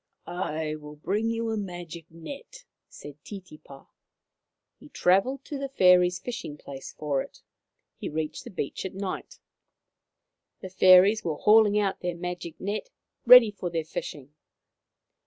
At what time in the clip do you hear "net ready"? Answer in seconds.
12.59-13.51